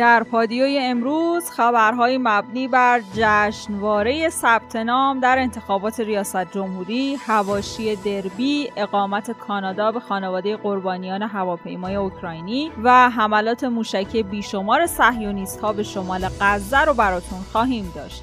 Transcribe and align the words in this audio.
در 0.00 0.22
پادیوی 0.22 0.78
امروز 0.78 1.50
خبرهای 1.50 2.18
مبنی 2.18 2.68
بر 2.68 3.00
جشنواره 3.14 4.28
ثبت 4.28 4.76
نام 4.76 5.20
در 5.20 5.38
انتخابات 5.38 6.00
ریاست 6.00 6.52
جمهوری، 6.52 7.14
هواشی 7.14 7.96
دربی، 7.96 8.70
اقامت 8.76 9.30
کانادا 9.30 9.92
به 9.92 10.00
خانواده 10.00 10.56
قربانیان 10.56 11.22
هواپیمای 11.22 11.94
اوکراینی 11.94 12.70
و 12.84 13.10
حملات 13.10 13.64
موشکی 13.64 14.22
بیشمار 14.22 14.86
صهیونیست 14.86 15.60
ها 15.60 15.72
به 15.72 15.82
شمال 15.82 16.28
غزه 16.40 16.80
رو 16.80 16.94
براتون 16.94 17.38
خواهیم 17.52 17.92
داشت. 17.94 18.22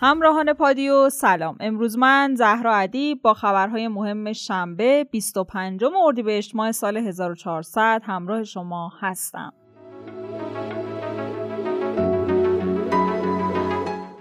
همراهان 0.00 0.52
پادیو 0.52 1.10
سلام 1.10 1.56
امروز 1.60 1.98
من 1.98 2.34
زهرا 2.34 2.74
ادیب 2.74 3.22
با 3.22 3.34
خبرهای 3.34 3.88
مهم 3.88 4.32
شنبه 4.32 5.04
25 5.10 5.84
اردیبهشت 5.84 6.54
ماه 6.54 6.72
سال 6.72 6.96
1400 6.96 8.02
همراه 8.04 8.44
شما 8.44 8.92
هستم 9.00 9.52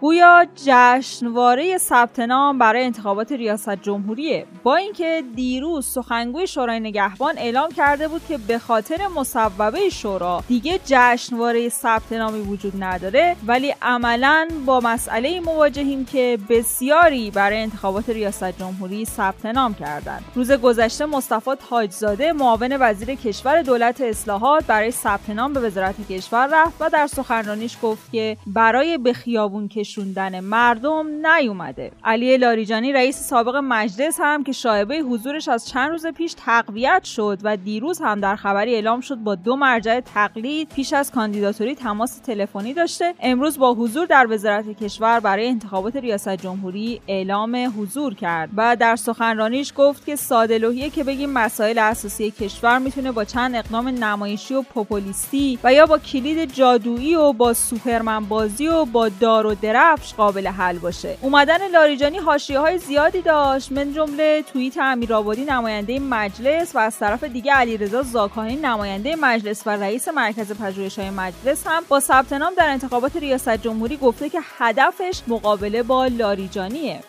گویا 0.05 0.45
جشنواره 0.65 1.77
ثبت 1.77 2.19
نام 2.19 2.57
برای 2.57 2.83
انتخابات 2.83 3.31
ریاست 3.31 3.75
جمهوریه. 3.81 4.45
با 4.63 4.75
اینکه 4.75 5.23
دیروز 5.35 5.85
سخنگوی 5.85 6.47
شورای 6.47 6.79
نگهبان 6.79 7.37
اعلام 7.37 7.71
کرده 7.71 8.07
بود 8.07 8.21
که 8.27 8.37
به 8.37 8.59
خاطر 8.59 9.07
مصوبه 9.07 9.89
شورا 9.89 10.43
دیگه 10.47 10.79
جشنواره 10.85 11.69
ثبت 11.69 12.13
نامی 12.13 12.39
وجود 12.39 12.73
نداره 12.83 13.35
ولی 13.47 13.75
عملا 13.81 14.47
با 14.65 14.79
مسئله 14.79 15.39
مواجهیم 15.39 16.05
که 16.05 16.37
بسیاری 16.49 17.31
برای 17.31 17.61
انتخابات 17.61 18.09
ریاست 18.09 18.59
جمهوری 18.59 19.05
ثبت 19.05 19.45
نام 19.45 19.73
کردند. 19.73 20.25
روز 20.35 20.51
گذشته 20.51 21.05
مصطفی 21.05 21.51
تاجزاده 21.69 22.33
معاون 22.33 22.77
وزیر 22.79 23.15
کشور 23.15 23.61
دولت 23.61 24.01
اصلاحات 24.01 24.65
برای 24.65 24.91
ثبت 24.91 25.29
نام 25.29 25.53
به 25.53 25.59
وزارت 25.59 26.07
کشور 26.11 26.49
رفت 26.51 26.75
و 26.79 26.89
در 26.89 27.07
سخنرانیش 27.07 27.77
گفت 27.81 28.11
که 28.11 28.37
برای 28.47 28.97
به 28.97 29.13
خیابون 29.13 29.67
کشور 29.67 29.94
کشوندن 29.95 30.39
مردم 30.39 31.07
نیومده. 31.27 31.91
علی 32.03 32.37
لاریجانی 32.37 32.93
رئیس 32.93 33.17
سابق 33.17 33.55
مجلس 33.55 34.17
هم 34.19 34.43
که 34.43 34.51
شایبه 34.51 34.97
حضورش 34.97 35.47
از 35.47 35.67
چند 35.67 35.89
روز 35.89 36.07
پیش 36.07 36.33
تقویت 36.45 37.03
شد 37.03 37.39
و 37.43 37.57
دیروز 37.57 38.01
هم 38.01 38.19
در 38.19 38.35
خبری 38.35 38.75
اعلام 38.75 39.01
شد 39.01 39.15
با 39.15 39.35
دو 39.35 39.55
مرجع 39.55 39.99
تقلید 39.99 40.69
پیش 40.75 40.93
از 40.93 41.11
کاندیداتوری 41.11 41.75
تماس 41.75 42.17
تلفنی 42.17 42.73
داشته. 42.73 43.13
امروز 43.19 43.59
با 43.59 43.73
حضور 43.73 44.05
در 44.05 44.27
وزارت 44.29 44.83
کشور 44.83 45.19
برای 45.19 45.47
انتخابات 45.47 45.95
ریاست 45.95 46.29
جمهوری 46.29 47.01
اعلام 47.07 47.73
حضور 47.77 48.13
کرد 48.13 48.49
و 48.57 48.75
در 48.79 48.95
سخنرانیش 48.95 49.73
گفت 49.75 50.05
که 50.05 50.15
ساده 50.15 50.89
که 50.89 51.03
بگیم 51.03 51.29
مسائل 51.29 51.79
اساسی 51.79 52.31
کشور 52.31 52.79
می‌تونه 52.79 53.11
با 53.11 53.23
چند 53.23 53.55
اقدام 53.55 53.87
نمایشی 53.87 54.53
و 54.53 54.61
پوپولیستی 54.61 55.59
و 55.63 55.73
یا 55.73 55.85
با 55.85 55.97
کلید 55.97 56.53
جادویی 56.53 57.15
و 57.15 57.33
با 57.33 57.53
سوپرمن 57.53 58.25
بازی 58.25 58.67
و 58.67 58.85
با 58.85 59.09
دار 59.09 59.45
و 59.45 59.53
کفش 59.85 60.13
قابل 60.13 60.47
حل 60.47 60.77
باشه. 60.77 61.17
اومدن 61.21 61.67
لاریجانی 61.71 62.17
حاشیه 62.17 62.59
های 62.59 62.77
زیادی 62.77 63.21
داشت. 63.21 63.71
من 63.71 63.93
جمله 63.93 64.43
توییت 64.53 64.77
امیرآبادی 64.77 65.45
نماینده 65.45 65.99
مجلس 65.99 66.75
و 66.75 66.79
از 66.79 66.99
طرف 66.99 67.23
دیگه 67.23 67.53
علیرضا 67.53 68.01
زاکانی 68.01 68.55
نماینده 68.55 69.15
مجلس 69.15 69.67
و 69.67 69.69
رئیس 69.69 70.07
مرکز 70.07 70.51
پژوهش 70.51 70.99
های 70.99 71.09
مجلس 71.09 71.67
هم 71.67 71.83
با 71.89 71.99
ثبت 71.99 72.33
نام 72.33 72.53
در 72.57 72.69
انتخابات 72.69 73.15
ریاست 73.15 73.57
جمهوری 73.57 73.97
گفته 73.97 74.29
که 74.29 74.39
هدفش 74.57 75.21
مقابله 75.27 75.83
با 75.83 76.07
لاریجانیه. 76.07 76.99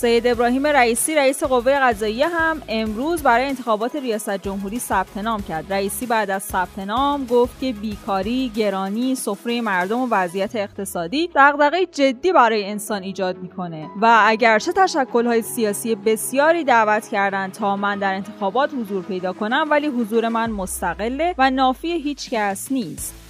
سید 0.00 0.26
ابراهیم 0.26 0.66
رئیسی 0.66 1.14
رئیس 1.14 1.44
قوه 1.44 1.78
قضاییه 1.78 2.28
هم 2.28 2.62
امروز 2.68 3.22
برای 3.22 3.44
انتخابات 3.44 3.96
ریاست 3.96 4.42
جمهوری 4.42 4.78
ثبت 4.78 5.16
نام 5.16 5.42
کرد. 5.42 5.72
رئیسی 5.72 6.06
بعد 6.06 6.30
از 6.30 6.42
ثبت 6.42 6.78
نام 6.78 7.26
گفت 7.26 7.60
که 7.60 7.72
بیکاری، 7.72 8.52
گرانی، 8.56 9.14
سفره 9.14 9.60
مردم 9.60 9.98
و 9.98 10.08
وضعیت 10.10 10.56
اقتصادی 10.56 11.30
دغدغه 11.34 11.86
جدی 11.86 12.32
برای 12.32 12.64
انسان 12.64 13.02
ایجاد 13.02 13.38
می‌کنه 13.38 13.90
و 14.00 14.22
اگرچه 14.26 14.72
تشکل‌های 14.72 15.42
سیاسی 15.42 15.94
بسیاری 15.94 16.64
دعوت 16.64 17.08
کردند 17.08 17.52
تا 17.52 17.76
من 17.76 17.98
در 17.98 18.14
انتخابات 18.14 18.70
حضور 18.74 19.02
پیدا 19.02 19.32
کنم 19.32 19.66
ولی 19.70 19.86
حضور 19.86 20.28
من 20.28 20.50
مستقله 20.50 21.34
و 21.38 21.50
نافی 21.50 21.92
هیچ 21.92 22.30
کس 22.30 22.72
نیست. 22.72 23.25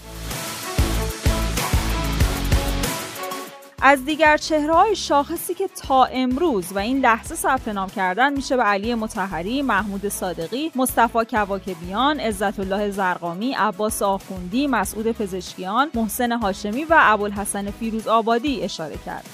از 3.88 4.04
دیگر 4.04 4.36
چهره 4.36 4.74
های 4.74 4.96
شاخصی 4.96 5.54
که 5.54 5.68
تا 5.68 6.04
امروز 6.04 6.72
و 6.72 6.78
این 6.78 7.00
لحظه 7.00 7.34
ثبت 7.34 7.68
نام 7.68 7.88
کردن 7.88 8.32
میشه 8.32 8.56
به 8.56 8.62
علی 8.62 8.94
متحری، 8.94 9.62
محمود 9.62 10.08
صادقی، 10.08 10.72
مصطفی 10.74 11.18
کواکبیان، 11.30 12.20
عزت 12.20 12.60
الله 12.60 12.90
زرقامی، 12.90 13.54
عباس 13.54 14.02
آخوندی، 14.02 14.66
مسعود 14.66 15.12
پزشکیان، 15.12 15.90
محسن 15.94 16.32
هاشمی 16.32 16.84
و 16.84 16.96
ابوالحسن 16.98 17.70
فیروز 17.70 18.08
آبادی 18.08 18.62
اشاره 18.62 18.96
کرد. 19.06 19.24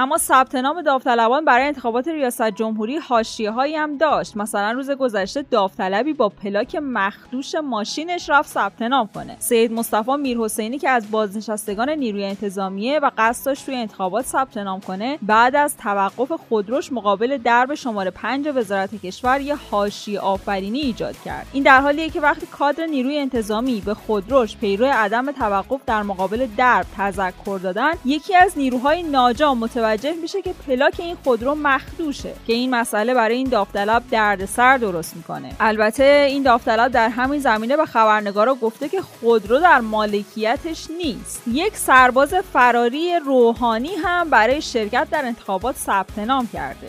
اما 0.00 0.18
ثبت 0.18 0.54
نام 0.54 0.82
داوطلبان 0.82 1.44
برای 1.44 1.66
انتخابات 1.66 2.08
ریاست 2.08 2.50
جمهوری 2.50 2.96
حاشیه 2.96 3.50
هایی 3.50 3.76
هم 3.76 3.96
داشت. 3.96 4.36
مثلا 4.36 4.72
روز 4.72 4.90
گذشته 4.90 5.42
داوطلبی 5.42 6.12
با 6.12 6.28
پلاک 6.28 6.76
مخدوش 6.76 7.54
ماشینش 7.54 8.30
رفت 8.30 8.48
ثبت 8.48 8.82
نام 8.82 9.08
کنه. 9.14 9.36
سید 9.38 9.72
مصطفی 9.72 10.16
میرحسینی 10.16 10.78
که 10.78 10.90
از 10.90 11.10
بازنشستگان 11.10 11.90
نیروی 11.90 12.24
انتظامیه 12.24 12.98
و 12.98 13.10
قصد 13.18 13.46
داشت 13.46 13.66
توی 13.66 13.74
انتخابات 13.74 14.24
ثبت 14.26 14.56
نام 14.56 14.80
کنه 14.80 15.18
بعد 15.22 15.56
از 15.56 15.76
توقف 15.76 16.32
خودروش 16.32 16.92
مقابل 16.92 17.36
درب 17.36 17.74
شماره 17.74 18.10
5 18.10 18.48
وزارت 18.54 18.94
کشور 18.94 19.40
یه 19.40 19.54
حاشیه 19.70 20.20
آفرینی 20.20 20.80
ایجاد 20.80 21.16
کرد. 21.24 21.46
این 21.52 21.62
در 21.62 21.80
حالیه 21.80 22.10
که 22.10 22.20
وقتی 22.20 22.46
کادر 22.46 22.86
نیروی 22.86 23.18
انتظامی 23.18 23.80
به 23.80 23.94
خودروش 23.94 24.56
پیرو 24.56 24.86
عدم 24.92 25.32
توقف 25.32 25.80
در 25.86 26.02
مقابل 26.02 26.46
درب 26.56 26.86
تذکر 26.96 27.58
دادن 27.62 27.92
یکی 28.04 28.36
از 28.36 28.58
نیروهای 28.58 29.02
ناجا 29.02 29.54
متوجه 29.54 29.87
متوجه 29.88 30.14
میشه 30.22 30.42
که 30.42 30.52
پلاک 30.66 30.94
این 30.98 31.16
خودرو 31.24 31.54
مخدوشه 31.54 32.34
که 32.46 32.52
این 32.52 32.70
مسئله 32.70 33.14
برای 33.14 33.36
این 33.36 33.48
داوطلب 33.48 34.02
دردسر 34.10 34.78
درست 34.78 35.16
می‌کنه. 35.16 35.52
البته 35.60 36.26
این 36.28 36.42
داوطلب 36.42 36.92
در 36.92 37.08
همین 37.08 37.40
زمینه 37.40 37.76
به 37.76 37.86
خبرنگارا 37.86 38.54
گفته 38.54 38.88
که 38.88 39.00
خودرو 39.00 39.60
در 39.60 39.80
مالکیتش 39.80 40.86
نیست. 40.98 41.42
یک 41.46 41.76
سرباز 41.76 42.34
فراری 42.34 43.16
روحانی 43.26 43.94
هم 44.04 44.30
برای 44.30 44.62
شرکت 44.62 45.08
در 45.10 45.24
انتخابات 45.24 45.76
ثبت 45.76 46.18
نام 46.18 46.48
کرده. 46.52 46.88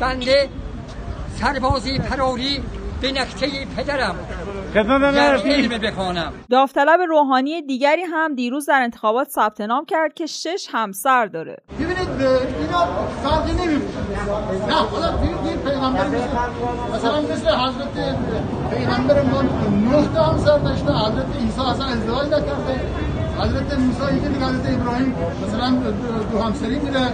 بنده 0.00 0.48
سربازی 1.40 1.98
فراری 1.98 2.62
به 3.00 3.12
نکته 3.12 3.46
پدرم. 3.76 4.14
داوطلب 6.50 7.00
روحانی 7.08 7.62
دیگری 7.62 8.02
هم 8.02 8.34
دیروز 8.34 8.66
در 8.66 8.82
انتخابات 8.82 9.28
ثبت 9.28 9.60
نام 9.60 9.84
کرد 9.84 10.14
که 10.14 10.26
شش 10.26 10.68
همسر 10.72 11.26
داره. 11.26 11.56
ببینید 11.80 12.08
اینا 12.60 12.86
فرقی 13.22 13.52
نمی‌کنه 13.52 14.66
نه 14.68 14.74
حالا 14.74 15.22
این 15.22 15.56
پیغمبر 15.56 16.06
مثلا 16.94 17.20
مثل 17.20 17.48
حضرت 17.48 18.16
پیغمبر 18.70 19.22
ما 19.22 19.42
نه 19.42 20.08
تا 20.14 20.24
همسر 20.24 20.58
داشته 20.58 20.92
حضرت 20.92 21.36
عیسی 21.40 21.60
اصلا 21.60 21.86
ازدواج 21.86 22.26
نکرده. 22.26 22.80
حضرت 23.38 23.78
موسی 23.78 24.16
یکی 24.16 24.28
دیگه 24.28 24.46
حضرت 24.46 24.80
ابراهیم 24.80 25.14
مثلا 25.46 25.70
دو 26.32 26.42
همسری 26.42 26.78
میره 26.78 27.08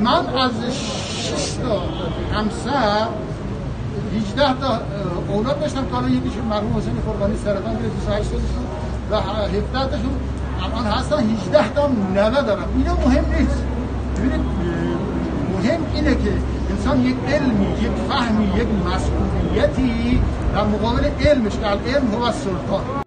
من 0.00 0.26
از 0.38 0.52
شش 1.18 1.52
تا 1.52 1.82
همسر 2.34 3.06
18 4.16 4.60
تا 4.60 4.80
اولاد 5.28 5.60
داشتم 5.60 5.86
که 5.86 5.94
الان 5.96 6.12
یکیشون 6.12 6.44
مرحوم 6.44 6.76
حسین 6.76 6.94
قربانی 7.06 7.36
سرطان 7.44 7.72
گرفت 7.72 7.94
28 7.94 8.24
سالشون 8.24 8.64
و 9.10 9.16
17 9.16 9.90
تاشون 9.90 10.14
الان 10.62 10.86
هستن 10.86 11.16
18 11.16 11.74
تا 11.74 11.88
نوه 12.14 12.42
دارم 12.42 12.68
اینا 12.76 12.94
مهم 12.94 13.24
نیست. 13.38 13.62
ببینید 14.16 14.40
مهم 15.52 15.80
اینه 15.94 16.14
که 16.14 16.32
انسان 16.70 17.04
یک 17.04 17.16
علمی 17.28 17.66
یک 17.66 17.90
فهمی 18.08 18.44
یک 18.44 18.68
مسئولیتی 18.86 20.20
در 20.54 20.64
مقابل 20.64 21.04
علمش 21.20 21.52
که 21.52 21.66
علم 21.66 22.14
هو 22.14 22.32
سلطان. 22.32 23.01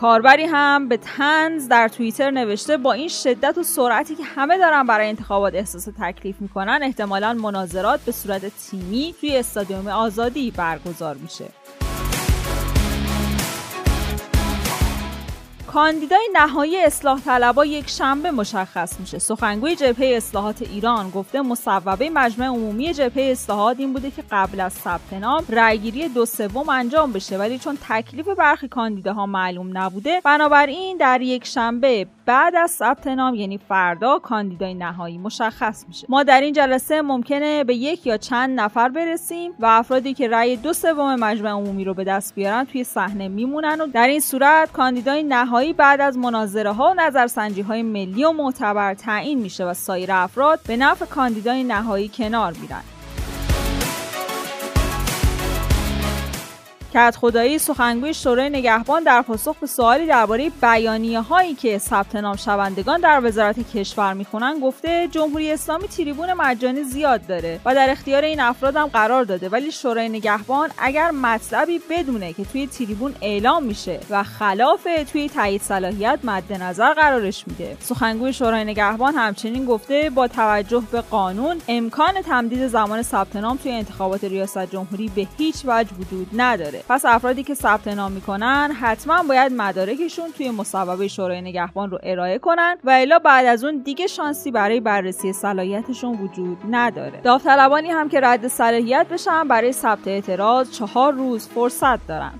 کاربری 0.00 0.44
هم 0.44 0.88
به 0.88 0.96
تنز 0.96 1.68
در 1.68 1.88
توییتر 1.88 2.30
نوشته 2.30 2.76
با 2.76 2.92
این 2.92 3.08
شدت 3.08 3.58
و 3.58 3.62
سرعتی 3.62 4.14
که 4.14 4.24
همه 4.24 4.58
دارن 4.58 4.86
برای 4.86 5.08
انتخابات 5.08 5.54
احساس 5.54 5.88
تکلیف 5.98 6.40
می‌کنن 6.40 6.80
احتمالا 6.82 7.32
مناظرات 7.32 8.00
به 8.00 8.12
صورت 8.12 8.42
تیمی 8.70 9.14
توی 9.20 9.36
استادیوم 9.36 9.88
آزادی 9.88 10.50
برگزار 10.50 11.16
میشه. 11.16 11.44
کاندیدای 15.72 16.28
نهایی 16.32 16.76
اصلاح 16.76 17.20
طلبا 17.20 17.64
یک 17.64 17.90
شنبه 17.90 18.30
مشخص 18.30 19.00
میشه. 19.00 19.18
سخنگوی 19.18 19.76
جبهه 19.76 20.16
اصلاحات 20.16 20.62
ایران 20.62 21.10
گفته 21.10 21.40
مصوبه 21.40 22.10
مجمع 22.10 22.46
عمومی 22.46 22.94
جبهه 22.94 23.24
اصلاحات 23.24 23.80
این 23.80 23.92
بوده 23.92 24.10
که 24.10 24.22
قبل 24.30 24.60
از 24.60 24.72
ثبت 24.72 25.12
نام 25.12 25.44
رأیگیری 25.48 26.08
دو 26.08 26.26
سوم 26.26 26.68
انجام 26.68 27.12
بشه. 27.12 27.38
ولی 27.38 27.58
چون 27.58 27.78
تکلیف 27.88 28.28
برخی 28.28 28.68
کاندیداها 28.68 29.26
معلوم 29.26 29.78
نبوده 29.78 30.20
بنابراین 30.24 30.96
در 30.96 31.20
یک 31.20 31.46
شنبه 31.46 32.06
بعد 32.30 32.56
از 32.56 32.70
ثبت 32.70 33.06
نام 33.06 33.34
یعنی 33.34 33.58
فردا 33.58 34.18
کاندیدای 34.18 34.74
نهایی 34.74 35.18
مشخص 35.18 35.84
میشه. 35.88 36.06
ما 36.10 36.22
در 36.22 36.40
این 36.40 36.52
جلسه 36.52 37.02
ممکنه 37.02 37.64
به 37.64 37.74
یک 37.74 38.06
یا 38.06 38.16
چند 38.16 38.60
نفر 38.60 38.88
برسیم 38.88 39.52
و 39.58 39.66
افرادی 39.66 40.14
که 40.14 40.28
رأی 40.28 40.56
دو 40.56 40.72
سوم 40.72 41.14
مجمع 41.14 41.50
عمومی 41.50 41.84
رو 41.84 41.94
به 41.94 42.04
دست 42.04 42.34
بیارن 42.34 42.64
توی 42.64 42.84
صحنه 42.84 43.28
میمونن 43.28 43.80
و 43.80 43.86
در 43.86 44.08
این 44.08 44.20
صورت 44.20 44.72
کاندیدای 44.72 45.22
نهایی 45.22 45.72
بعد 45.72 46.00
از 46.00 46.18
مناظره 46.18 46.72
ها 46.72 46.90
و 46.90 46.94
نظرسنجی 47.00 47.60
های 47.60 47.82
ملی 47.82 48.24
و 48.24 48.32
معتبر 48.32 48.94
تعیین 48.94 49.38
میشه 49.38 49.64
و 49.64 49.74
سایر 49.74 50.12
افراد 50.12 50.60
به 50.66 50.76
نفع 50.76 51.06
کاندیدای 51.06 51.64
نهایی 51.64 52.08
کنار 52.08 52.54
میرن. 52.62 52.99
کت 56.94 57.16
خدایی 57.16 57.58
سخنگوی 57.58 58.14
شورای 58.14 58.50
نگهبان 58.50 59.02
در 59.02 59.22
پاسخ 59.22 59.56
به 59.56 59.66
سوالی 59.66 60.06
درباره 60.06 60.50
بیانیه 60.62 61.20
هایی 61.20 61.54
که 61.54 61.78
ثبت 61.78 62.16
نام 62.16 62.36
شوندگان 62.36 63.00
در 63.00 63.20
وزارت 63.24 63.76
کشور 63.76 64.12
می‌خونن 64.12 64.60
گفته 64.60 65.08
جمهوری 65.08 65.52
اسلامی 65.52 65.88
تریبون 65.88 66.32
مجانی 66.32 66.82
زیاد 66.82 67.26
داره 67.26 67.60
و 67.64 67.74
در 67.74 67.90
اختیار 67.90 68.24
این 68.24 68.40
افراد 68.40 68.76
هم 68.76 68.86
قرار 68.86 69.24
داده. 69.24 69.48
ولی 69.48 69.72
شورای 69.72 70.08
نگهبان 70.08 70.70
اگر 70.78 71.10
مطلبی 71.10 71.80
بدونه 71.90 72.32
که 72.32 72.44
توی 72.44 72.66
تریبون 72.66 73.14
اعلام 73.22 73.62
میشه 73.62 74.00
و 74.10 74.22
خلاف 74.22 74.88
توی 75.12 75.28
تایید 75.28 75.62
صلاحیت 75.62 76.18
مد 76.24 76.52
نظر 76.52 76.94
قرارش 76.94 77.44
میده. 77.48 77.76
سخنگوی 77.80 78.32
شورای 78.32 78.64
نگهبان 78.64 79.14
همچنین 79.14 79.64
گفته 79.64 80.10
با 80.10 80.28
توجه 80.28 80.82
به 80.92 81.00
قانون 81.00 81.60
امکان 81.68 82.22
تمدید 82.22 82.66
زمان 82.66 83.02
ثبت 83.02 83.36
نام 83.36 83.56
توی 83.56 83.72
انتخابات 83.72 84.24
ریاست 84.24 84.70
جمهوری 84.70 85.10
به 85.14 85.26
هیچ 85.38 85.56
وجه 85.64 85.90
وجود 86.00 86.30
نداره. 86.36 86.79
پس 86.88 87.04
افرادی 87.04 87.42
که 87.42 87.54
ثبت 87.54 87.88
نام 87.88 88.12
می‌کنن 88.12 88.76
حتما 88.80 89.22
باید 89.22 89.52
مدارکشون 89.52 90.30
توی 90.36 90.50
مصوبه 90.50 91.08
شورای 91.08 91.40
نگهبان 91.40 91.90
رو 91.90 91.98
ارائه 92.02 92.38
کنن 92.38 92.76
و 92.84 92.90
الا 92.90 93.18
بعد 93.18 93.46
از 93.46 93.64
اون 93.64 93.78
دیگه 93.78 94.06
شانسی 94.06 94.50
برای 94.50 94.80
بررسی 94.80 95.32
صلاحیتشون 95.32 96.18
وجود 96.18 96.58
نداره. 96.70 97.20
داوطلبانی 97.20 97.88
هم 97.90 98.08
که 98.08 98.20
رد 98.22 98.48
صلاحیت 98.48 99.06
بشن 99.10 99.48
برای 99.48 99.72
ثبت 99.72 100.08
اعتراض 100.08 100.70
چهار 100.70 101.12
روز 101.12 101.48
فرصت 101.48 102.06
دارن. 102.06 102.32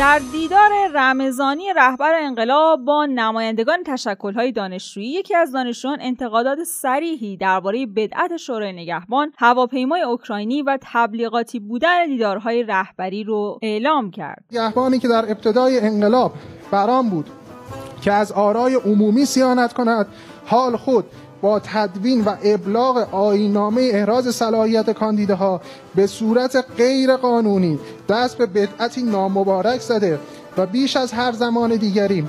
در 0.00 0.20
دیدار 0.32 0.70
رمضانی 0.94 1.72
رهبر 1.76 2.12
انقلاب 2.22 2.84
با 2.84 3.06
نمایندگان 3.06 3.78
تشکلهای 3.86 4.52
دانشجویی 4.52 5.10
یکی 5.10 5.34
از 5.34 5.52
دانشجویان 5.52 5.98
انتقادات 6.00 6.58
سریحی 6.64 7.36
درباره 7.36 7.86
بدعت 7.86 8.36
شورای 8.36 8.72
نگهبان 8.72 9.32
هواپیمای 9.38 10.02
اوکراینی 10.02 10.62
و 10.62 10.78
تبلیغاتی 10.82 11.60
بودن 11.60 12.06
دیدارهای 12.06 12.62
رهبری 12.62 13.24
رو 13.24 13.58
اعلام 13.62 14.10
کرد. 14.10 14.44
نگهبانی 14.52 14.98
که 14.98 15.08
در 15.08 15.30
ابتدای 15.30 15.80
انقلاب 15.80 16.32
برام 16.70 17.10
بود 17.10 17.30
که 18.02 18.12
از 18.12 18.32
آرای 18.32 18.74
عمومی 18.74 19.24
سیانت 19.24 19.72
کند 19.72 20.06
حال 20.46 20.76
خود 20.76 21.04
با 21.42 21.60
تدوین 21.60 22.24
و 22.24 22.34
ابلاغ 22.44 23.14
آینامه 23.14 23.90
احراز 23.92 24.34
صلاحیت 24.34 24.90
کاندیداها 24.90 25.60
به 25.94 26.06
صورت 26.06 26.64
غیر 26.76 27.16
قانونی 27.16 27.78
دست 28.08 28.38
به 28.38 28.46
بدعتی 28.46 29.02
نامبارک 29.02 29.80
زده 29.80 30.18
و 30.56 30.66
بیش 30.66 30.96
از 30.96 31.12
هر 31.12 31.32
زمان 31.32 31.76
دیگری 31.76 32.28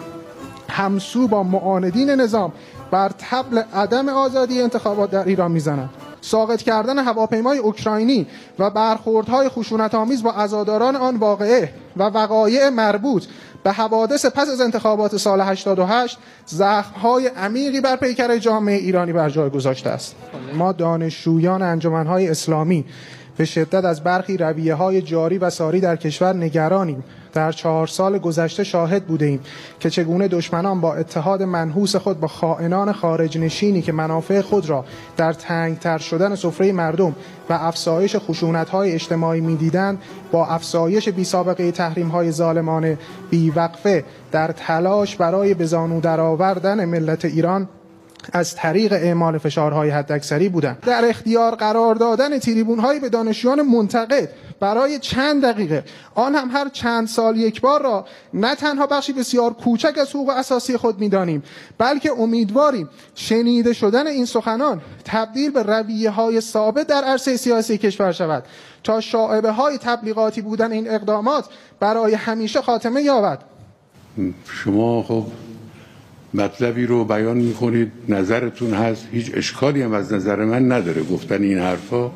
همسو 0.70 1.28
با 1.28 1.44
معاندین 1.44 2.10
نظام 2.10 2.52
بر 2.92 3.12
تبل 3.18 3.62
عدم 3.74 4.10
آزادی 4.10 4.62
انتخابات 4.62 5.12
در 5.12 5.24
ایران 5.26 5.52
می‌زنند 5.52 5.90
ساقط 6.22 6.62
کردن 6.62 7.00
هواپیمای 7.00 7.58
اوکراینی 7.58 8.28
و 8.60 8.70
برخوردهای 8.70 9.50
خشونت 9.50 9.96
آمیز 9.96 10.24
با 10.24 10.32
عزاداران 10.32 10.96
آن 10.96 11.16
واقعه 11.16 11.74
و 11.98 12.04
وقایع 12.04 12.70
مربوط 12.70 13.26
به 13.64 13.72
حوادث 13.72 14.26
پس 14.26 14.50
از 14.50 14.62
انتخابات 14.62 15.18
سال 15.18 15.42
88 15.42 16.18
زخمهای 16.46 17.28
عمیقی 17.28 17.82
بر 17.82 17.96
پیکر 17.96 18.38
جامعه 18.38 18.76
ایرانی 18.76 19.14
بر 19.14 19.30
جای 19.30 19.50
گذاشته 19.50 19.90
است. 19.90 20.16
ما 20.54 20.72
دانشجویان 20.72 21.62
انجمنهای 21.62 22.30
اسلامی 22.30 22.86
به 23.38 23.46
شدت 23.46 23.86
از 23.86 24.04
برخی 24.04 24.38
رویه 24.38 24.76
های 24.76 25.02
جاری 25.02 25.38
و 25.38 25.50
ساری 25.50 25.80
در 25.80 25.96
کشور 25.96 26.34
نگرانیم. 26.34 27.04
در 27.34 27.52
چهار 27.52 27.88
سال 27.88 28.18
گذشته 28.18 28.64
شاهد 28.64 29.06
بوده 29.06 29.26
ایم 29.26 29.40
که 29.80 29.90
چگونه 29.90 30.28
دشمنان 30.28 30.82
با 30.82 30.96
اتحاد 30.96 31.44
منحوس 31.44 31.96
خود 31.96 32.20
با 32.20 32.28
خائنان 32.28 32.92
خارج 32.94 33.38
نشینی 33.38 33.82
که 33.82 33.92
منافع 33.92 34.42
خود 34.42 34.70
را 34.70 34.86
در 35.18 35.34
تنگتر 35.34 35.98
شدن 35.98 36.36
سفره 36.36 36.72
مردم 36.72 37.16
و 37.50 37.54
افزایش 37.54 38.16
خشونت 38.16 38.70
های 38.70 38.92
اجتماعی 38.92 39.42
می‌دیدند 39.42 40.02
با 40.32 40.46
افزایش 40.48 41.10
بی 41.10 41.24
سابقه 41.24 41.72
تحریم 41.72 42.08
های 42.08 42.32
ظالمانه 42.32 42.98
بیوقفه 43.30 44.04
در 44.32 44.52
تلاش 44.52 45.16
برای 45.16 45.54
بزانو 45.54 46.02
درآوردن 46.02 46.86
ملت 46.86 47.26
ایران 47.26 47.68
از 48.34 48.56
طریق 48.56 48.94
اعمال 48.94 49.38
فشارهای 49.38 49.90
حداکثری 49.90 50.50
بودند. 50.50 50.80
در 50.80 51.06
اختیار 51.10 51.56
قرار 51.56 51.96
دادن 51.96 52.40
تریبون 52.40 52.80
هایی 52.80 53.00
به 53.00 53.10
دانشجویان 53.10 53.62
منتقد 53.62 54.30
برای 54.62 55.00
چند 55.00 55.46
دقیقه. 55.46 55.84
آن 56.16 56.36
هم 56.36 56.50
هر 56.52 56.70
چند 56.70 57.08
سال 57.08 57.38
یک 57.38 57.62
بار 57.62 57.82
را 57.82 58.06
نه 58.34 58.56
تنها 58.56 58.88
بخشی 58.88 59.14
بسیار 59.14 59.54
کوچک 59.54 59.98
از 59.98 60.10
حقوق 60.10 60.30
اساسی 60.30 60.78
خود 60.78 61.00
می‌دانیم 61.00 61.44
بلکه 61.78 62.12
امیدواریم 62.12 62.90
شنیده 63.16 63.74
شدن 63.74 64.08
این 64.08 64.26
سخنان 64.26 64.82
تبدیل 65.06 65.52
به 65.52 65.64
رویه 65.64 66.10
های 66.10 66.42
ثابت 66.42 66.88
در 66.88 67.04
عرصه 67.04 67.38
سیاسی 67.38 67.78
کشور 67.78 68.12
شود. 68.12 68.44
تا 68.84 69.02
شاعبه 69.02 69.52
های 69.52 69.78
تبلیغاتی 69.78 70.42
بودن 70.42 70.72
این 70.72 70.90
اقدامات 70.90 71.46
برای 71.80 72.14
همیشه 72.14 72.62
خاتمه 72.62 73.02
یابد. 73.02 73.40
شما 74.46 75.04
خب 75.04 75.26
مطلبی 76.34 76.86
رو 76.86 77.06
بیان 77.06 77.38
می‌کنید 77.38 77.92
نظرتون 78.10 78.74
هست 78.74 79.08
هیچ 79.12 79.32
اشکالی 79.34 79.82
هم 79.82 79.94
از 79.94 80.14
نظر 80.14 80.36
من 80.36 80.72
نداره 80.72 81.04
گفتن 81.04 81.44
این 81.44 81.58
حرفا 81.58 82.12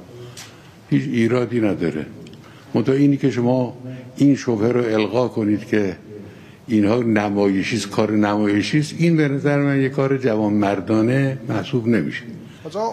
هیچ 0.90 1.04
ایرادی 1.04 1.62
نداره. 1.62 2.06
منتها 2.76 2.96
اینی 2.96 3.18
که 3.18 3.32
شما 3.32 3.78
این 4.18 4.36
شبهه 4.36 4.72
رو 4.72 4.84
القا 4.84 5.28
کنید 5.28 5.66
که 5.66 5.96
اینها 6.68 7.04
نمایشی 7.04 7.80
کار 7.80 8.12
نمایشی 8.12 8.80
است. 8.80 8.96
این 8.98 9.18
به 9.18 9.28
نظر 9.28 9.62
من 9.62 9.82
یه 9.82 9.90
کار 9.90 10.18
جوان 10.18 10.54
مردانه 10.54 11.38
محسوب 11.50 11.88
نمیشه. 11.88 12.24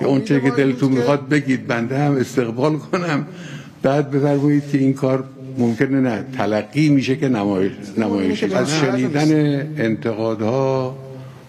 اون 0.01 0.25
چه 0.25 0.41
که 0.41 0.51
دلتون 0.51 0.93
می‌خواد 0.93 1.29
بگید 1.29 1.67
بنده 1.67 1.99
هم 1.99 2.13
استقبال 2.13 2.77
کنم. 2.77 3.27
بعد 3.83 4.11
بفرمایید 4.11 4.63
که 4.73 4.79
این 4.79 4.93
کار 4.93 5.25
ممکنه 5.59 6.01
نه 6.01 6.25
تلقی 6.37 6.89
میشه 6.89 7.17
که 7.17 7.29
نمایش 7.29 7.73
نمایشی 7.99 8.55
از 8.55 8.71
شنیدن 8.71 9.31
انتقادها 9.79 10.97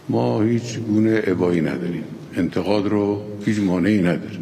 ما 0.10 0.42
هیچ 0.42 0.80
گونه 0.80 1.22
ابایی 1.28 1.62
نداریم. 1.62 2.04
انتقاد 2.38 2.88
رو 2.88 3.22
هیچ 3.46 3.60
مانعی 3.60 4.02
نداره. 4.02 4.40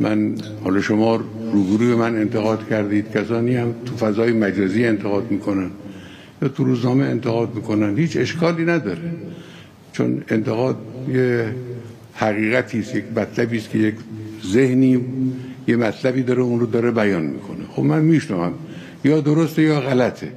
من 0.00 0.34
حالا 0.64 0.80
شما 0.80 1.20
روبروی 1.52 1.94
من 1.94 2.16
انتقاد 2.16 2.68
کردید. 2.68 3.12
کسانی 3.12 3.56
هم 3.56 3.74
تو 3.86 3.96
فضای 3.96 4.32
مجازی 4.32 4.84
انتقاد 4.84 5.30
می‌کنن 5.30 5.70
یا 6.42 6.48
تو 6.48 6.64
روزنامه 6.64 7.04
انتقاد 7.04 7.54
می‌کنن. 7.54 7.96
هیچ 7.96 8.16
اشکالی 8.16 8.64
نداره. 8.64 9.10
چون 9.92 10.22
انتقاد 10.28 10.76
یه 11.08 11.54
حقیقتی 12.14 12.78
است 12.78 12.94
یک 12.94 13.04
مطلبی 13.16 13.58
است 13.58 13.70
که 13.70 13.78
یک 13.78 13.94
ذهنی 14.46 15.04
یه 15.68 15.76
مطلبی 15.76 16.22
داره 16.22 16.42
اون 16.42 16.60
رو 16.60 16.66
داره 16.66 16.90
بیان 16.90 17.22
می‌کنه. 17.22 17.64
خب 17.70 17.82
من 17.82 18.02
میشنوم 18.02 18.52
یا 19.04 19.20
درسته 19.20 19.62
یا 19.62 19.80
غلطه. 19.80 20.32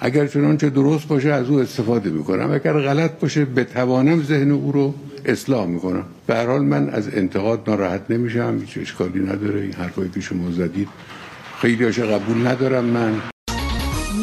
اگر 0.00 0.26
چنانچه 0.26 0.70
درست 0.70 1.08
باشه 1.08 1.28
از 1.28 1.50
او 1.50 1.58
استفاده 1.58 2.10
می‌کنم. 2.10 2.50
اگر 2.50 2.72
غلط 2.72 3.10
باشه 3.20 3.44
بتوانم 3.44 4.22
ذهن 4.22 4.50
او 4.50 4.72
رو 4.72 4.94
اصلاح 5.24 5.66
می‌کنم 5.66 6.04
به 6.26 6.44
حال 6.44 6.62
من 6.62 6.90
از 6.90 7.14
انتقاد 7.14 7.70
ناراحت 7.70 8.10
نمیشم 8.10 8.58
هیچ 8.60 8.78
اشکالی 8.78 9.20
نداره 9.20 9.60
این 9.60 9.72
حرفایی 9.72 10.10
که 10.10 10.20
شما 10.20 10.50
زدید 10.50 10.88
خیلی 11.60 11.90
قبول 11.90 12.46
ندارم 12.46 12.84
من 12.84 13.20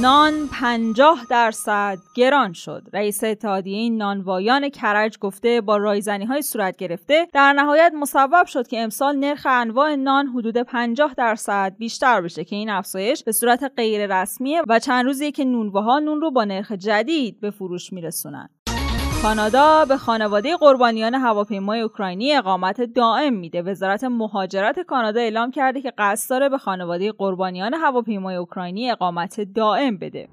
نان 0.01 0.33
50 0.51 1.25
درصد 1.29 1.97
گران 2.15 2.53
شد. 2.53 2.83
رئیس 2.93 3.23
اتحادیه 3.23 3.89
نانوایان 3.89 4.69
کرج 4.69 5.17
گفته 5.19 5.61
با 5.61 5.77
رایزنی 5.77 6.25
های 6.25 6.41
صورت 6.41 6.77
گرفته 6.77 7.27
در 7.33 7.53
نهایت 7.53 7.91
مصوب 7.95 8.45
شد 8.45 8.67
که 8.67 8.79
امسال 8.79 9.15
نرخ 9.15 9.47
انواع 9.49 9.95
نان 9.95 10.27
حدود 10.27 10.57
50 10.57 11.13
درصد 11.17 11.75
بیشتر 11.77 12.21
بشه 12.21 12.43
که 12.43 12.55
این 12.55 12.69
افزایش 12.69 13.23
به 13.23 13.31
صورت 13.31 13.71
غیر 13.77 14.21
رسمیه 14.21 14.61
و 14.67 14.79
چند 14.79 15.05
روزیه 15.05 15.31
که 15.31 15.45
نونواها 15.45 15.99
نون 15.99 16.21
رو 16.21 16.31
با 16.31 16.43
نرخ 16.43 16.71
جدید 16.71 17.39
به 17.39 17.51
فروش 17.51 17.93
میرسونن. 17.93 18.49
کانادا 19.21 19.85
به 19.85 19.97
خانواده 19.97 20.57
قربانیان 20.57 21.15
هواپیمای 21.15 21.81
اوکراینی 21.81 22.35
اقامت 22.35 22.81
دائم 22.81 23.33
میده. 23.33 23.61
وزارت 23.61 24.03
مهاجرت 24.03 24.79
کانادا 24.79 25.19
اعلام 25.19 25.51
کرده 25.51 25.81
که 25.81 25.93
قصد 25.97 26.29
داره 26.29 26.49
به 26.49 26.57
خانواده 26.57 27.11
قربانیان 27.11 27.73
هواپیمای 27.73 28.35
اوکراینی 28.35 28.91
اقامت 28.91 29.41
دائم 29.41 29.97
بده. 29.97 30.27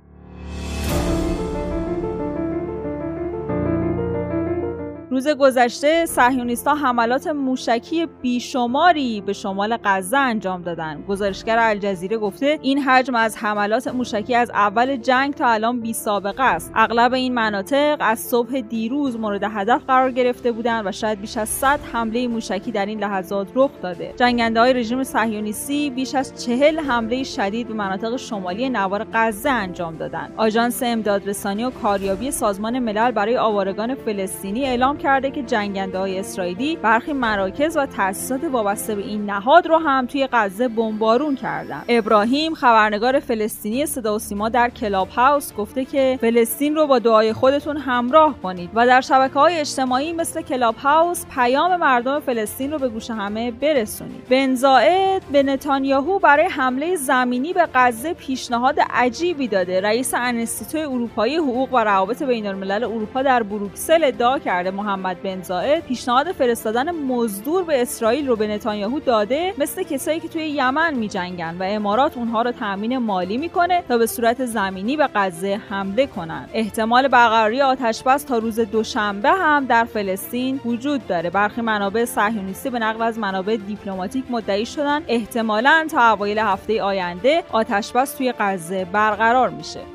روز 5.14 5.28
گذشته 5.28 6.06
صهیونیستها 6.06 6.74
حملات 6.74 7.26
موشکی 7.26 8.06
بیشماری 8.22 9.20
به 9.20 9.32
شمال 9.32 9.78
غزه 9.84 10.16
انجام 10.16 10.62
دادن. 10.62 11.04
گزارشگر 11.08 11.58
الجزیره 11.58 12.16
گفته 12.16 12.58
این 12.62 12.78
حجم 12.78 13.14
از 13.14 13.36
حملات 13.36 13.88
موشکی 13.88 14.34
از 14.34 14.50
اول 14.50 14.96
جنگ 14.96 15.34
تا 15.34 15.48
الان 15.48 15.80
بی 15.80 15.92
سابقه 15.92 16.42
است. 16.42 16.72
اغلب 16.74 17.14
این 17.14 17.34
مناطق 17.34 17.96
از 18.00 18.20
صبح 18.20 18.60
دیروز 18.60 19.18
مورد 19.18 19.42
هدف 19.44 19.82
قرار 19.86 20.10
گرفته 20.10 20.52
بودند 20.52 20.86
و 20.86 20.92
شاید 20.92 21.20
بیش 21.20 21.36
از 21.36 21.48
100 21.48 21.80
حمله 21.92 22.28
موشکی 22.28 22.72
در 22.72 22.86
این 22.86 23.00
لحظات 23.00 23.48
رخ 23.54 23.70
داده. 23.82 24.14
جنگنده 24.16 24.60
های 24.60 24.72
رژیم 24.72 25.04
صهیونیستی 25.04 25.90
بیش 25.90 26.14
از 26.14 26.44
چهل 26.44 26.78
حمله 26.78 27.22
شدید 27.22 27.68
به 27.68 27.74
مناطق 27.74 28.16
شمالی 28.16 28.68
نوار 28.68 29.06
غزه 29.12 29.50
انجام 29.50 29.96
دادند 29.96 30.34
آژانس 30.36 30.82
امدادرسانی 30.82 31.64
و 31.64 31.70
کاریابی 31.70 32.30
سازمان 32.30 32.78
ملل 32.78 33.10
برای 33.10 33.36
آوارگان 33.36 33.94
فلسطینی 33.94 34.64
اعلام 34.64 35.03
کرده 35.04 35.30
که 35.30 35.42
جنگنده 35.42 35.98
های 35.98 36.18
اسرائیلی 36.18 36.76
برخی 36.76 37.12
مراکز 37.12 37.76
و 37.76 37.86
تأسیسات 37.86 38.44
وابسته 38.44 38.94
به 38.94 39.02
این 39.02 39.26
نهاد 39.26 39.66
رو 39.66 39.78
هم 39.78 40.06
توی 40.06 40.28
غزه 40.32 40.68
بمبارون 40.68 41.34
کردند 41.34 41.84
ابراهیم 41.88 42.54
خبرنگار 42.54 43.20
فلسطینی 43.20 43.86
صدا 43.86 44.14
و 44.14 44.18
سیما 44.18 44.48
در 44.48 44.70
کلاب 44.70 45.08
هاوس 45.08 45.54
گفته 45.54 45.84
که 45.84 46.18
فلسطین 46.20 46.74
رو 46.74 46.86
با 46.86 46.98
دعای 46.98 47.32
خودتون 47.32 47.76
همراه 47.76 48.34
کنید 48.42 48.70
و 48.74 48.86
در 48.86 49.00
شبکه 49.00 49.34
های 49.34 49.58
اجتماعی 49.58 50.12
مثل 50.12 50.42
کلاب 50.42 50.76
هاوس 50.76 51.24
پیام 51.34 51.76
مردم 51.76 52.20
فلسطین 52.20 52.72
رو 52.72 52.78
به 52.78 52.88
گوش 52.88 53.10
همه 53.10 53.50
برسونید. 53.50 54.28
بن 54.28 54.66
زاید 54.66 55.22
به 55.32 55.42
نتانیاهو 55.42 56.18
برای 56.18 56.46
حمله 56.46 56.96
زمینی 56.96 57.52
به 57.52 57.68
غزه 57.74 58.14
پیشنهاد 58.14 58.80
عجیبی 58.90 59.48
داده. 59.48 59.80
رئیس 59.80 60.14
انستیتوی 60.14 60.82
اروپایی 60.82 61.36
حقوق 61.36 61.68
و 61.72 61.84
روابط 61.84 62.22
بین 62.22 62.46
الملل 62.46 62.84
اروپا 62.84 63.22
در 63.22 63.42
بروکسل 63.42 64.04
ادعا 64.04 64.38
کرده. 64.38 64.70
محمد 64.70 64.93
بن 65.02 65.35
زاید 65.35 65.84
پیشنهاد 65.84 66.32
فرستادن 66.32 66.90
مزدور 66.90 67.64
به 67.64 67.82
اسرائیل 67.82 68.28
رو 68.28 68.36
به 68.36 68.46
نتانیاهو 68.46 69.00
داده 69.00 69.54
مثل 69.58 69.82
کسایی 69.82 70.20
که 70.20 70.28
توی 70.28 70.48
یمن 70.48 70.94
میجنگن 70.94 71.56
و 71.58 71.62
امارات 71.62 72.16
اونها 72.16 72.42
رو 72.42 72.52
تامین 72.52 72.98
مالی 72.98 73.38
می‌کنه 73.38 73.82
تا 73.88 73.98
به 73.98 74.06
صورت 74.06 74.44
زمینی 74.44 74.96
به 74.96 75.08
غزه 75.14 75.60
حمله 75.68 76.06
کنن. 76.06 76.48
احتمال 76.54 77.08
برقراری 77.08 77.62
آتش 77.62 78.02
بس 78.02 78.22
تا 78.22 78.38
روز 78.38 78.60
دوشنبه 78.60 79.30
هم 79.30 79.64
در 79.64 79.84
فلسطین 79.84 80.60
وجود 80.64 81.06
داره. 81.06 81.30
برخی 81.30 81.60
منابع 81.60 82.04
صهیونیستی 82.04 82.70
به 82.70 82.78
نقل 82.78 83.02
از 83.02 83.18
منابع 83.18 83.56
دیپلماتیک 83.56 84.24
مدعی 84.30 84.66
شدن. 84.66 85.02
احتمالا 85.08 85.86
تا 85.90 86.12
اوایل 86.12 86.38
هفته 86.38 86.82
آینده 86.82 87.42
آتش 87.52 87.92
بس 87.92 88.14
توی 88.14 88.34
غزه 88.38 88.84
برقرار 88.84 89.50
میشه. 89.50 89.93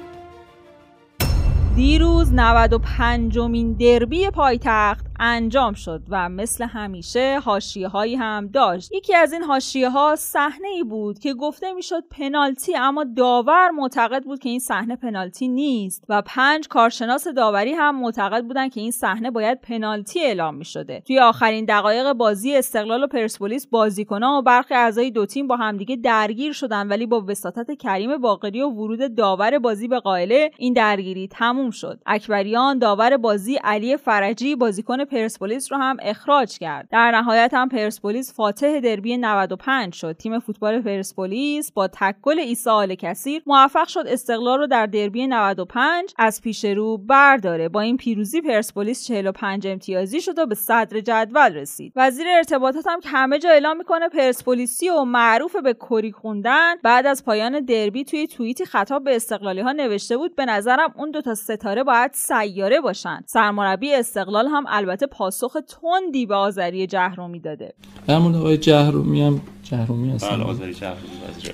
دیروز 1.76 2.34
95 2.34 3.38
مین 3.38 3.74
دربی 3.74 4.30
پایتخت 4.30 5.09
انجام 5.20 5.74
شد 5.74 6.02
و 6.10 6.30
مثل 6.30 6.64
همیشه 6.64 7.40
حاشیه 7.40 7.88
هایی 7.88 8.16
هم 8.16 8.48
داشت. 8.48 8.92
یکی 8.92 9.16
از 9.16 9.34
این 9.34 9.44
حاشیه 9.44 9.90
ها 9.90 10.16
صحنه 10.16 10.68
ای 10.68 10.84
بود 10.84 11.20
که 11.20 11.34
گفته 11.34 11.74
می‌شد 11.74 12.04
پنالتی 12.12 12.76
اما 12.76 13.04
داور 13.04 13.70
معتقد 13.70 14.24
بود 14.24 14.40
که 14.40 14.50
این 14.50 14.60
صحنه 14.60 14.96
پنالتی 14.96 15.48
نیست 15.48 16.06
و 16.10 16.22
پنج 16.22 16.68
کارشناس 16.68 17.28
داوری 17.28 17.74
هم 17.74 18.00
معتقد 18.00 18.44
بودن 18.44 18.70
که 18.70 18.82
این 18.82 18.92
صحنه 18.92 19.32
باید 19.32 19.62
پنالتی 19.62 20.20
اعلام 20.20 20.56
می 20.56 20.66
شده 20.66 21.04
توی 21.08 21.20
آخرین 21.20 21.66
دقایق 21.66 22.14
بازی 22.14 22.56
استقلال 22.56 23.04
و 23.04 23.08
پرسپولیس 23.08 23.68
بازیکنان 23.68 24.38
و 24.38 24.42
برخی 24.42 24.74
اعضای 24.74 25.12
دو 25.12 25.26
تیم 25.26 25.48
با 25.48 25.56
همدیگه 25.56 25.96
درگیر 25.96 26.54
شدن 26.54 26.88
ولی 26.88 27.06
با 27.06 27.26
وساطت 27.28 27.72
کریم 27.72 28.18
باقری 28.18 28.62
و 28.62 28.70
ورود 28.70 29.16
داور 29.16 29.60
بازی 29.60 29.88
به 29.88 30.00
قائله 30.00 30.52
این 30.58 30.74
درگیری 30.74 31.28
تموم 31.28 31.72
شد. 31.72 32.00
اکبریان 32.06 32.80
داور 32.80 33.18
بازی 33.18 33.56
علی 33.56 33.98
فرجی 33.98 34.56
بازیکن 34.56 35.06
پرسپولیس 35.10 35.72
رو 35.72 35.78
هم 35.78 35.98
اخراج 36.02 36.58
کرد. 36.58 36.88
در 36.92 37.12
نهایت 37.12 37.54
هم 37.54 37.70
پرسپولیس 37.70 38.34
فاتح 38.34 38.80
دربی 38.80 39.18
95 39.18 39.94
شد. 39.94 40.14
تیم 40.14 40.40
فوتبال 40.40 40.82
پرسپولیس 40.82 41.72
با 41.72 41.88
تکل 41.88 42.40
عیسی 42.40 42.70
آل 42.70 42.96
کثیر 42.96 43.42
موفق 43.46 43.88
شد 43.88 44.04
استقلال 44.08 44.60
رو 44.60 44.68
در 44.68 44.86
دربی 44.86 45.28
95 45.28 46.14
از 46.18 46.42
پیش 46.42 46.66
رو 46.66 46.98
برداره. 46.98 47.70
با 47.70 47.82
این 47.82 47.98
پیروزی 47.98 48.42
پرسپولیس 48.42 49.08
45 49.08 49.68
امتیازی 49.68 50.22
شد 50.22 50.40
و 50.40 50.46
به 50.46 50.56
صدر 50.56 51.00
جدول 51.00 51.54
رسید. 51.54 51.94
وزیر 51.96 52.28
ارتباطات 52.28 52.88
هم 52.88 53.00
که 53.00 53.10
همه 53.10 53.40
جا 53.40 53.50
اعلام 53.50 53.78
می‌کنه 53.78 54.10
پرسپولیسی 54.10 54.90
و 54.90 55.04
معروف 55.04 55.56
به 55.56 55.74
کری 55.74 56.12
خوندن 56.12 56.76
بعد 56.84 57.06
از 57.06 57.26
پایان 57.26 57.60
دربی 57.60 58.04
توی 58.04 58.28
توییتی 58.28 58.66
خطاب 58.66 59.04
به 59.04 59.16
استقلالی 59.16 59.62
ها 59.62 59.72
نوشته 59.72 60.18
بود 60.18 60.36
به 60.36 60.46
نظرم 60.46 60.94
اون 60.98 61.12
دو 61.12 61.22
تا 61.22 61.36
ستاره 61.36 61.84
باید 61.84 62.12
سیاره 62.14 62.82
باشن. 62.82 63.24
سرمربی 63.26 63.94
استقلال 63.94 64.48
هم 64.48 64.66
البته 64.68 64.99
پاسخ 65.04 65.58
تندی 65.68 66.26
به 66.26 66.36
آذری 66.36 66.88
جهرومی 66.88 67.40
داده. 67.40 67.74
در 68.08 68.18
مورد 68.18 68.36
آقای 68.36 68.58
جهرومی 68.58 69.22
هم 69.22 69.42
جهرومی 69.64 70.10
هستن 70.10 70.30
بله 70.30 70.44
آذری 70.44 70.74
جهرومی 70.74 71.14
وزیر 71.30 71.54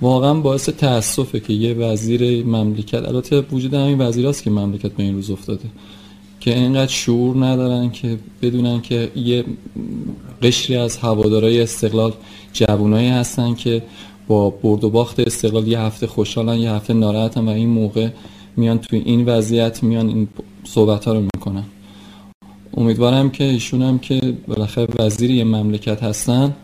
واقعا 0.00 0.34
باعث 0.34 0.68
تاسفه 0.68 1.40
که 1.40 1.52
یه 1.52 1.74
وزیر 1.74 2.46
مملکت 2.46 3.08
البته 3.08 3.40
وجود 3.40 3.74
همین 3.74 4.00
وزیراست 4.00 4.42
که 4.42 4.50
مملکت 4.50 4.92
به 4.92 5.02
این 5.02 5.14
روز 5.14 5.30
افتاده 5.30 5.64
که 6.40 6.54
اینقدر 6.54 6.92
شعور 6.92 7.46
ندارن 7.46 7.90
که 7.90 8.18
بدونن 8.42 8.80
که 8.80 9.12
یه 9.16 9.44
قشری 10.42 10.76
از 10.76 10.96
هوادارای 10.96 11.60
استقلال 11.60 12.12
جوانایی 12.52 13.08
هستن 13.08 13.54
که 13.54 13.82
با 14.28 14.50
برد 14.50 14.84
و 14.84 14.90
باخت 14.90 15.20
استقلال 15.20 15.68
یه 15.68 15.80
هفته 15.80 16.06
خوشحالن 16.06 16.58
یه 16.58 16.70
هفته 16.70 16.94
ناراحتن 16.94 17.48
و 17.48 17.50
این 17.50 17.68
موقع 17.68 18.08
میان 18.56 18.78
توی 18.78 18.98
این 18.98 19.24
وضعیت 19.24 19.82
میان 19.82 20.08
این 20.08 20.28
صحبت 20.64 21.04
ها 21.04 21.12
رو 21.12 21.20
می‌کنن. 21.20 21.64
امیدوارم 22.76 23.30
که 23.30 23.44
ایشون 23.44 23.82
هم 23.82 23.98
که 23.98 24.36
بالاخره 24.48 24.86
وزیر 24.98 25.30
یه 25.30 25.44
مملکت 25.44 26.02
هستن 26.02 26.54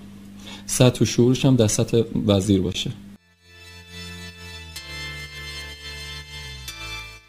سطح 0.66 1.02
و 1.02 1.04
شعورش 1.04 1.44
هم 1.44 1.56
در 1.56 1.66
سطح 1.66 2.02
وزیر 2.26 2.60
باشه. 2.60 2.90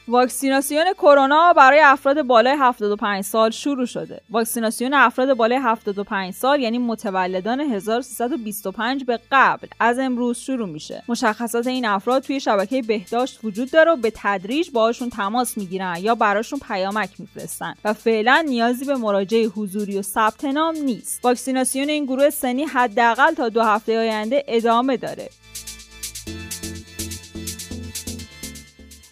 واکسیناسیون 0.10 0.94
کرونا 0.94 1.54
برای 1.54 1.80
افراد 1.80 2.22
بالای 2.22 2.56
75 2.60 3.24
سال 3.24 3.52
شروع 3.52 3.86
شده. 3.86 4.22
واکسیناسیون 4.30 4.94
افراد 4.94 5.34
بالای 5.34 5.58
75 5.58 6.34
سال 6.34 6.60
یعنی 6.60 6.78
متولدان 6.78 7.60
1325 7.60 9.04
به 9.04 9.20
قبل 9.32 9.68
از 9.80 10.00
امروز 10.00 10.38
شروع 10.38 10.70
میشه. 10.70 11.04
مشخصات 11.08 11.68
این 11.68 11.86
افراد 11.86 12.24
توی 12.24 12.40
شبکه 12.40 12.82
بهداشت 12.82 13.40
وجود 13.44 13.72
داره 13.72 13.92
و 13.92 13.96
به 13.96 14.12
تدریج 14.16 14.72
باهاشون 14.72 15.10
تماس 15.10 15.58
می‌گیرن 15.58 15.96
یا 16.02 16.16
براشون 16.16 16.60
پیامک 16.60 17.10
میفرستن 17.20 17.74
و 17.84 17.94
فعلا 17.94 18.46
نیازی 18.48 18.86
به 18.86 18.96
مراجعه 18.96 19.46
حضوری 19.48 19.98
و 19.98 20.02
ثبت 20.02 20.46
نام 20.46 20.76
نیست. 20.76 21.26
واکسیناسیون 21.26 21.90
این 21.90 22.06
گروه 22.06 22.30
سنی 22.30 22.64
حداقل 22.64 23.34
تا 23.34 23.50
دو 23.50 23.64
هفته 23.64 24.00
آینده 24.00 24.44
ادامه 24.48 24.98
داره. 24.98 25.30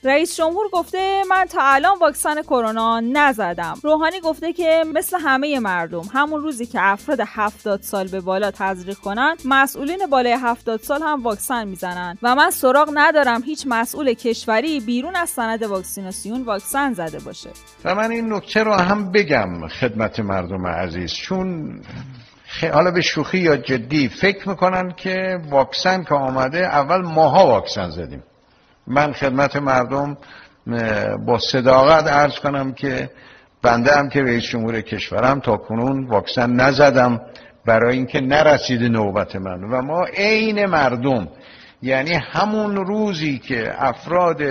رئیس 0.04 0.38
جمهور 0.38 0.70
گفته 0.74 1.24
من 1.30 1.46
تا 1.46 1.62
الان 1.62 1.98
واکسن 2.02 2.42
کرونا 2.42 3.00
نزدم. 3.00 3.74
روحانی 3.84 4.20
گفته 4.20 4.54
که 4.54 4.84
مثل 4.94 5.18
همه 5.20 5.60
مردم 5.60 6.02
همون 6.14 6.42
روزی 6.42 6.66
که 6.66 6.80
افراد 6.82 7.20
70 7.28 7.82
سال 7.82 8.08
به 8.08 8.22
بالا 8.22 8.52
تزریق 8.52 8.98
کنند 8.98 9.38
مسئولین 9.46 10.00
بالای 10.12 10.38
70 10.42 10.80
سال 10.80 11.02
هم 11.02 11.24
واکسن 11.24 11.68
می‌زنند. 11.68 12.18
و 12.24 12.36
من 12.36 12.52
سراغ 12.52 12.90
ندارم 12.94 13.42
هیچ 13.42 13.64
مسئول 13.68 14.14
کشوری 14.14 14.80
بیرون 14.80 15.16
از 15.16 15.30
سند 15.30 15.64
واکسیناسیون 15.64 16.42
واکسن 16.42 16.94
زده 16.94 17.20
باشه. 17.20 17.50
و 17.86 17.96
من 17.96 18.12
این 18.12 18.34
نکته 18.34 18.64
رو 18.64 18.74
هم 18.74 19.12
بگم 19.12 19.68
خدمت 19.68 20.20
مردم 20.20 20.68
عزیز. 20.68 21.14
چون 21.14 21.72
حالا 22.74 22.92
به 22.92 23.02
شوخی 23.02 23.38
یا 23.38 23.58
جدی 23.58 24.10
فکر 24.22 24.50
می‌کنن 24.50 24.92
که 24.92 25.38
واکسن 25.50 26.04
که 26.04 26.16
آمده 26.16 26.58
اول 26.58 27.02
ماها 27.02 27.48
واکسن 27.48 27.90
زدیم. 27.90 28.24
من 28.88 29.14
خدمت 29.14 29.56
مردم 29.56 30.18
با 31.26 31.40
صداقت 31.40 32.08
عرض 32.08 32.40
کنم 32.40 32.74
که 32.74 33.10
بنده 33.62 33.96
هم 33.96 34.10
که 34.10 34.24
رئیس 34.24 34.44
جمهور 34.44 34.82
کشورم 34.82 35.40
تا 35.40 35.58
کنون 35.58 36.08
واکسن 36.08 36.52
نزدم 36.52 37.22
برای 37.66 37.96
اینکه 37.96 38.22
نرسید 38.22 38.84
نوبت 38.84 39.36
من. 39.36 39.64
و 39.64 39.82
ما 39.82 40.06
عین 40.06 40.66
مردم 40.66 41.28
یعنی 41.82 42.14
همون 42.14 42.76
روزی 42.76 43.40
که 43.40 43.76
افراد 43.78 44.42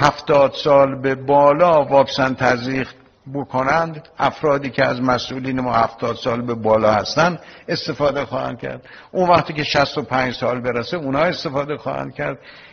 هفتاد 0.00 0.52
سال 0.52 1.00
به 1.00 1.14
بالا 1.14 1.84
واکسن 1.84 2.34
تزریق 2.34 2.88
بکنند 3.34 4.08
افرادی 4.18 4.70
که 4.70 4.84
از 4.84 5.00
مسئولین 5.02 5.60
ما 5.60 5.72
هفتاد 5.72 6.16
سال 6.16 6.42
به 6.42 6.54
بالا 6.54 6.92
هستند 6.92 7.40
استفاده 7.68 8.24
خواهند 8.24 8.58
کرد. 8.58 8.82
اون 9.12 9.28
وقتی 9.28 9.52
که 9.52 9.64
65 9.64 10.34
سال 10.34 10.60
برسه 10.60 10.96
اونها 10.96 11.22
استفاده 11.22 11.76
خواهند 11.76 12.14
کرد. 12.14 12.38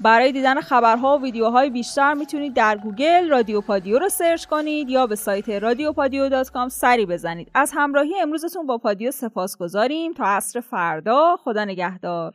برای 0.00 0.32
دیدن 0.32 0.60
خبرها 0.60 1.18
و 1.18 1.22
ویدیوهای 1.22 1.70
بیشتر 1.70 2.14
می‌تونید 2.14 2.54
در 2.54 2.76
گوگل 2.76 3.28
رادیو 3.28 3.60
پادیو 3.60 3.98
رو 3.98 4.08
search 4.08 4.44
کنید 4.44 4.90
یا 4.90 5.06
به 5.06 5.16
سایت 5.16 5.48
رادیو 5.48 5.92
پادیو 5.92 6.44
سری 6.68 7.06
بزنید. 7.06 7.50
از 7.54 7.72
همراهی 7.74 8.20
امروزتون 8.20 8.66
با 8.66 8.78
پادیو 8.78 9.10
سپاسگزاریم 9.10 10.12
تا 10.12 10.24
عصر 10.24 10.60
فردا 10.60 11.36
خدا 11.44 11.64
نگهدار. 11.64 12.34